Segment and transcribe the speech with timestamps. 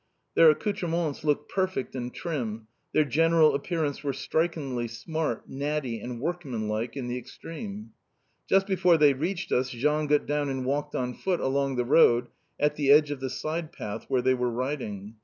[0.33, 6.97] Their accoutrements looked perfect and trim, their general appearance was strikingly smart, natty, and workmanlike
[6.97, 7.91] in the extreme.
[8.49, 12.29] Just before they reached us Jean got down and walked on foot along the road
[12.59, 15.17] at the edge of the side path where they were riding.